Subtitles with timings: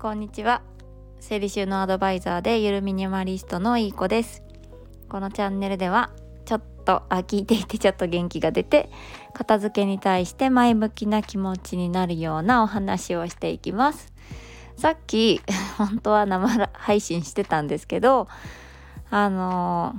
[0.00, 0.62] こんにちは。
[1.18, 4.42] 整理収納アドバイザーでゆるミニマリストのいい子です。
[5.10, 6.08] このチャンネルでは
[6.46, 8.88] ちょっとあ聞いていてちょっと元気が出て
[9.34, 14.10] 片付けに対して前向きな気持ちになるようなお話をしていきます。
[14.78, 15.42] さっき
[15.76, 18.26] 本当は生配信してたんですけど
[19.10, 19.96] あの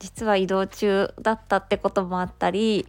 [0.00, 2.88] 実は移動中だったってこともあったり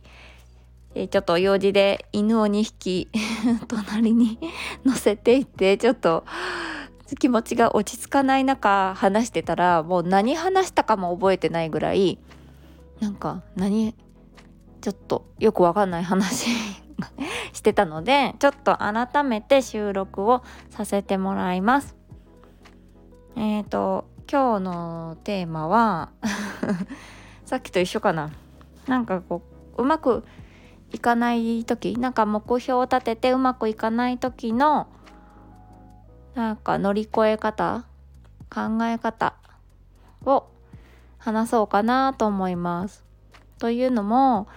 [0.96, 3.10] えちょっと用事で犬を2匹
[3.68, 4.40] 隣に
[4.86, 6.24] 乗せていてちょっと
[7.20, 12.18] 気持ちが落ち着かない中話してたらもう何話したかも覚えてないぐらい
[13.02, 13.94] なんか何
[14.82, 16.48] ちょっとよくわかんない話
[17.52, 21.96] してたのでちょっと改めて収録をさせてもらいます。
[23.36, 26.10] えっ、ー、と今日のテーマは
[27.46, 28.32] さっきと一緒かな
[28.88, 29.42] なんかこ
[29.78, 30.24] ううまく
[30.96, 34.88] いかない時なんか目標を立ててうまくいかない時の
[36.36, 37.86] なんか乗り越え方
[38.50, 39.36] 考え方
[40.26, 40.46] を
[41.18, 43.04] 話そうかなと思います。
[43.58, 44.48] というのも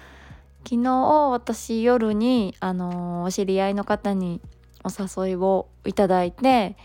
[0.65, 0.93] 昨日
[1.31, 4.41] 私夜にあのお知り合いの方に
[4.85, 4.91] お
[5.25, 6.77] 誘いをいただいて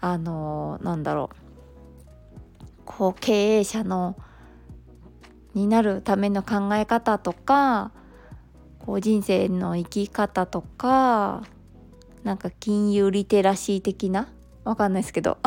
[0.00, 1.36] あのなんだろう
[2.84, 4.16] こう経営者の
[5.54, 7.92] になるための考え方とか
[8.86, 11.42] こう人生の生き方とか
[12.22, 14.28] なんか金融リテラシー的な？
[14.64, 15.38] わかんないですけど。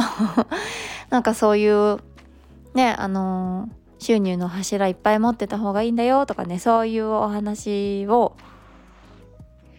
[1.10, 1.98] なんかそういう
[2.74, 8.36] ねあのー、収入の柱いっぱい持ってた方がいいんだよとかねそういうお話を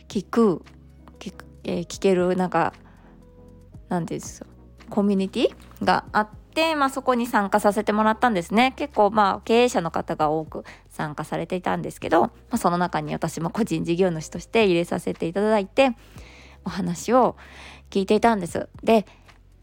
[0.08, 0.62] 聞く
[1.20, 1.32] 聞、
[1.64, 2.72] えー、聞けるなんか
[3.88, 4.46] なんていうんですか？
[4.88, 15.96] コミュニティがあってて、まあ、そこに参加させてもらったんですね結構まあ経営者の方が多く参加されていたんですけど、まあ、その中に私も個人事業主として入れさせていただいて
[16.66, 17.36] お話を
[17.88, 18.68] 聞いていたんです。
[18.82, 19.06] で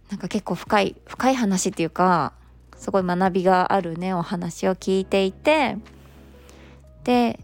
[0.10, 2.34] なんか結構深い深い話っていうか
[2.78, 5.78] すごい学びがあるねお話を聞いていて
[7.04, 7.40] で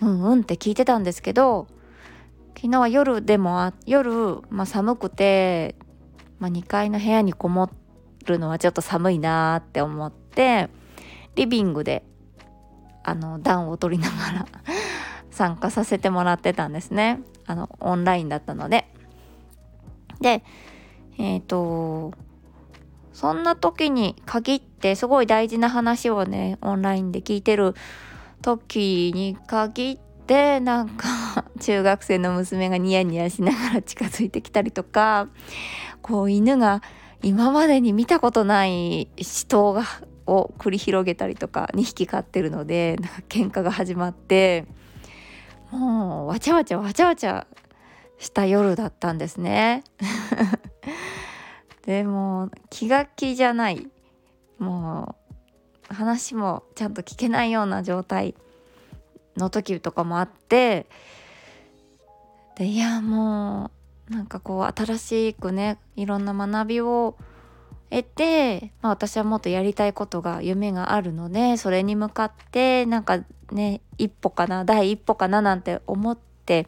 [0.00, 1.66] うんうんって聞いてたんですけど
[2.54, 5.74] 昨日は夜でも夜、まあ、寒くて、
[6.38, 7.70] まあ、2階の部屋にこもっ
[8.22, 10.68] るのはちょっと寒いなって思って
[11.34, 12.04] リビングで
[13.04, 14.46] あの暖を取りながら
[15.30, 18.88] 参加させてもらってたんですねあのオンラインだったので。
[20.20, 20.44] で
[21.18, 22.12] えっ、ー、と
[23.12, 27.74] そんな時に限ってすごい大事な話をねオンラインで聞いてる
[28.40, 35.28] 時に限ってなんか 中学生の娘がニヤニヤしながら近づいてきたりとか
[36.00, 36.82] こう犬が
[37.22, 39.84] 今までに見たことない死闘が
[40.26, 44.66] を繰り広げたりとか2匹飼ってるのでなんか喧嘩が始まって
[45.70, 47.46] もうわちゃわちゃわちゃわちゃ
[48.18, 49.82] した夜だったんですね。
[51.84, 53.88] でも気が気じゃない
[54.58, 55.16] も
[55.90, 58.36] う話もちゃんと聞けないような状態
[59.36, 60.86] の時とかもあって
[62.56, 63.81] でいやもう
[64.12, 67.16] なんかこう新しくねいろんな学びを
[67.90, 76.66] 得て、まあ、私はもっとやりたいことが夢があるのでそれに向かってなんかね一歩かな第一歩かななんて思って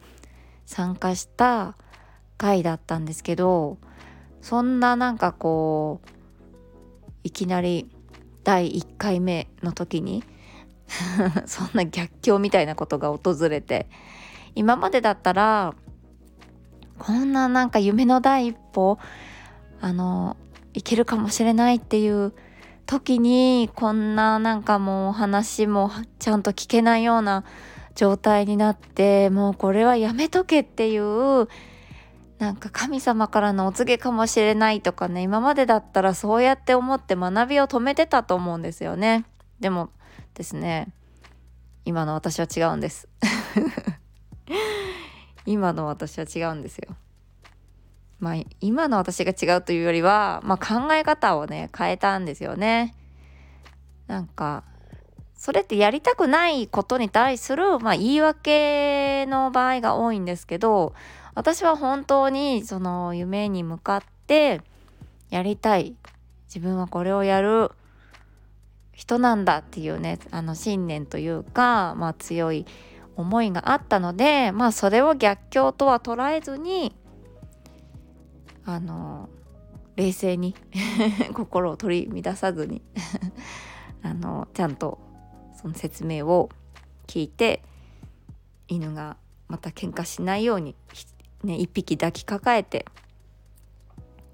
[0.65, 1.75] 参加した
[2.37, 3.77] 回だったんですけど
[4.41, 6.09] そんななんかこう
[7.23, 7.89] いきなり
[8.43, 10.23] 第1回目の時に
[11.45, 13.87] そんな逆境みたいなことが訪れて
[14.55, 15.73] 今までだったら
[16.97, 18.97] こんななんか夢の第一歩
[19.81, 20.37] あの
[20.73, 22.33] いけるかもしれないっていう
[22.85, 27.43] 時にこんななんかもう話もちゃんと聞けないような
[27.95, 31.47] 状態になってもうこれはやめとけっていう
[32.37, 39.25] なんか神様からのお告げかもしれないとかね今までだったらそうやって思って学びを止めてたと思うんですよね。
[39.59, 39.89] でも
[40.33, 40.89] ですね
[41.85, 43.07] 今の私は違うんです。
[45.45, 46.95] 今の私は違うんですよ。
[48.19, 52.95] まあ今の私が違うというよりは、まあ、考え方をね変えたんですよね。
[54.07, 54.63] なんか
[55.35, 60.93] それってやりたくないことに対する、まあ、言い訳の場合が多いんですけど
[61.33, 64.61] 私は本当にその夢に向かって
[65.29, 65.95] やりたい。
[66.47, 67.71] 自分はこれをやる。
[68.95, 72.65] 人なんだっていうねあの信念というか、まあ、強い
[73.15, 76.95] 思いがあったのでまあそれを逆境とは捉えずに
[78.65, 79.29] あの
[79.95, 80.55] 冷静に
[81.33, 82.81] 心を取り乱さずに
[84.03, 84.99] あのちゃんと
[85.55, 86.49] その説明を
[87.07, 87.61] 聞いて
[88.67, 89.17] 犬が
[89.47, 90.75] また喧嘩しないように、
[91.43, 92.85] ね、一匹抱きかかえて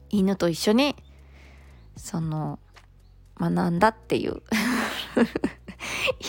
[0.10, 0.96] 犬と一緒に
[1.96, 2.60] その
[3.38, 4.42] 学んだっていう。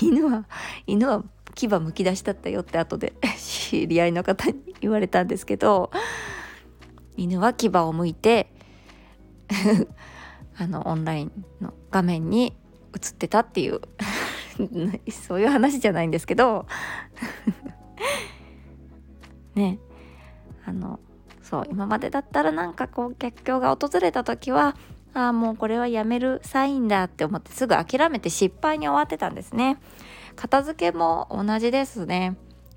[0.02, 0.46] 犬は
[0.86, 1.22] 犬は
[1.54, 5.90] 牙むき出しだったよって後で 知り合いの方に言われたんですけど
[7.16, 8.52] 犬は牙をむいて
[10.58, 12.56] あのオンラインの画面に
[12.94, 13.80] 映ってたっていう
[15.10, 16.66] そういう話じゃないんですけど
[19.54, 19.78] ね
[20.64, 21.00] あの
[21.42, 24.76] そう今までだったらなんかこう逆境が訪れた時は
[25.14, 29.78] ああもうこれはやめるサインだって思ってすぐ諦めて失敗に終わってたんですね。
[30.36, 32.36] 片付けも同じですね。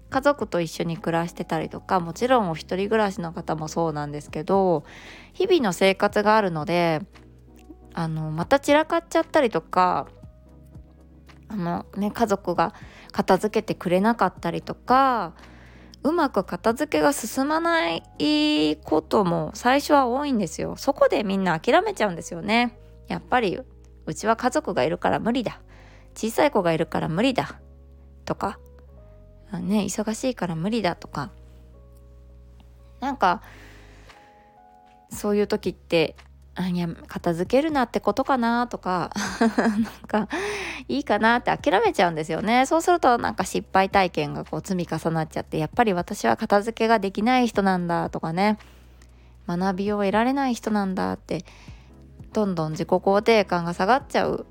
[0.09, 4.83] 家族と一緒に暮らしてたりとかもちろんお一人暮らしの方もそうなんですけど
[5.33, 7.01] 日々の生活があるので
[7.93, 10.07] あのまた散らかっちゃったりとか
[11.47, 12.73] あのね家族が
[13.11, 15.33] 片付けてくれなかったりとか
[16.03, 20.75] うまく片付けが進まないことも最初は多いんですよ。
[20.77, 22.77] そこでみんな諦めちゃうんですよね。
[23.07, 23.59] やっぱり
[24.05, 25.61] うちは家族がいるから無理だ。
[26.15, 27.59] 小さい子がいるから無理だ。
[28.25, 28.59] とか。
[29.53, 31.31] ね忙しいから無理だとか。
[32.99, 33.41] なんか
[35.09, 36.15] そういう時って
[36.55, 39.11] あいや片付けるなってことかなとか。
[39.57, 40.29] なんか
[40.87, 42.65] いいかなって諦めちゃうんですよね。
[42.65, 48.57] そうするとなんか失敗体験がこう積み重なっちゃってやっぱり私は片付けができない人なんだとかね。
[49.47, 51.45] 学びを得られない人なんだって
[52.33, 54.47] どんどん自己肯定感が下がっちゃう。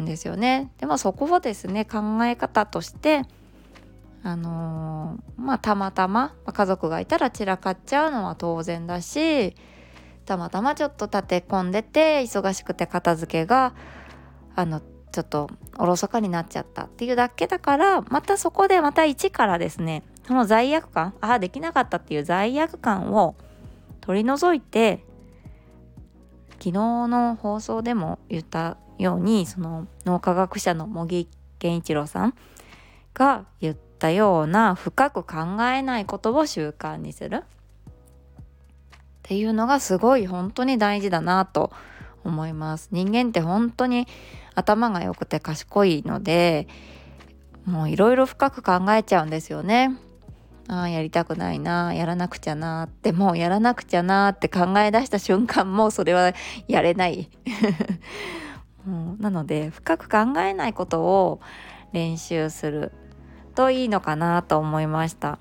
[0.00, 0.70] んですよね。
[0.78, 3.22] でもそこをですね考え方として
[4.22, 9.54] あのー、まあたまたま家族がいたら散らかっちゃうのは当然だし
[10.24, 13.74] たまたまちょっと立て込んでて忙しくて片付けが
[14.56, 14.80] あの
[15.12, 15.48] ちょっと
[15.78, 23.36] おろそかになっちゃったっていうだけだからまたそこでまた一からですねその罪悪感ああできなかったっていう罪悪感を
[24.00, 25.05] 取り除いて
[26.66, 31.28] 昨日の放送でも言ったようにその脳科学者の茂木
[31.60, 32.34] 健一郎さん
[33.14, 37.44] が言ったような深く考えないことを習慣にする。
[37.44, 41.70] っていうのがすごい本当に大事だなと
[42.24, 42.88] 思います。
[42.90, 44.08] 人間って本当に
[44.56, 46.66] 頭が良くて賢いので
[47.64, 49.96] もういろいろ深く考えちゃうんですよね。
[50.68, 56.32] ああやりたくないなやらなくちゃなってもうやらなくちゃなって考え出した瞬間もうそれは
[56.66, 57.30] やれない
[58.86, 61.40] うん、なので深く考えないことを
[61.92, 62.92] 練習する
[63.54, 65.38] といいのかなと思いました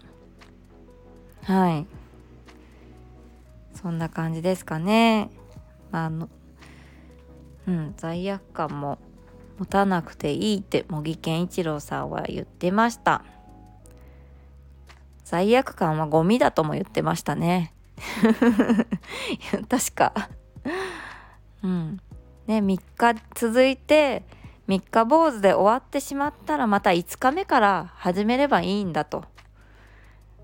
[1.43, 1.87] はい
[3.85, 5.29] そんな感じですかね。
[5.91, 6.27] あの
[7.67, 8.97] うん罪悪感も
[9.59, 13.23] 持たなくていいって茂木健一郎さんは言ってました。
[15.25, 17.73] 罪悪感はゴミだとも言ってましたね。
[19.67, 20.29] 確か。
[21.63, 21.99] うん。
[22.45, 24.23] ね、3日続いて
[24.67, 29.25] 3日坊主で終わってしまったらまた5日目から始めればいいんだと。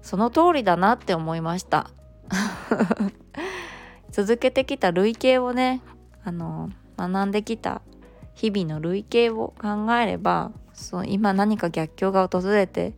[0.02, 1.92] その通りだなって思いました。
[4.10, 5.82] 続けてきた累計をね
[6.24, 7.84] あの学んできた
[8.34, 12.94] 日々の累計を考えればそう今何か逆境が訪れて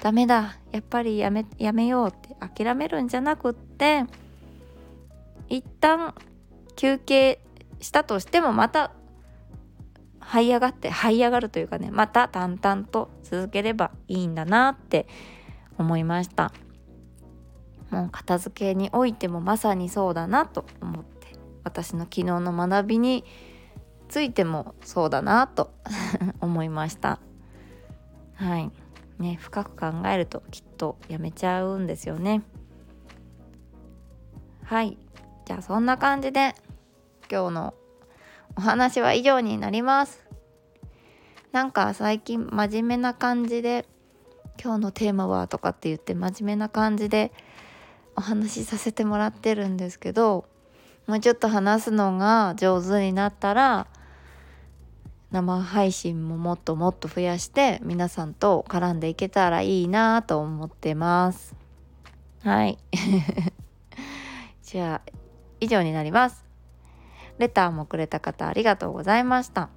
[0.00, 0.58] ダメだ。
[0.70, 2.28] やっぱりやめやめようって。
[2.40, 4.04] 諦めるんじゃなくって
[5.48, 6.14] 一旦
[6.76, 7.40] 休憩
[7.80, 8.92] したとしてもまた
[10.20, 15.06] 這い上がって這い上がるというかねまた淡々と続ければいいんだなって
[15.78, 16.52] 思いました。
[17.90, 23.24] もう片付けにおいてもまさにそうだなと思って私の昨日の学びに
[24.08, 25.72] ついてもそうだなと
[26.40, 27.18] 思いました。
[28.34, 28.70] はい。
[29.18, 32.42] ね深く考えるときっとやめちゃうんですよね。
[34.64, 34.98] はい。
[35.46, 36.54] じゃあそんな感じで
[37.30, 37.74] 今日の
[38.56, 40.26] お話は以上になります。
[41.52, 43.86] なんか最近真面目な感じで
[44.62, 47.32] 今日のテーマはとかって言って真面目な感じで
[48.16, 50.44] お話しさせてもらってるんですけど
[51.06, 53.86] もうちょっと話すのが上手になったら
[55.30, 61.54] 生配信ももっともっと増やして皆さんと絡んでいけたらいいなと思ってます。
[62.42, 62.78] はい。
[64.62, 65.12] じゃあ
[65.60, 66.46] 以上になります。
[67.38, 69.68] レターもくれた方ありがとうございました。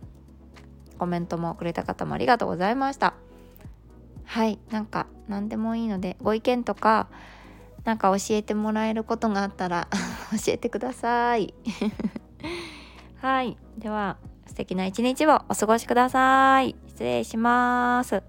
[0.97, 3.13] コメントもくれた方もありがとうございました。
[4.23, 4.57] はい。
[4.69, 7.07] なんか何でもいいのでご意見とか
[7.83, 9.89] なんか教えてもらえることがあったら
[10.31, 11.53] 教えてください。
[13.19, 13.57] はい。
[13.77, 14.17] では
[14.51, 16.75] 素敵な一日をお過ごしください。
[16.89, 18.21] 失礼します。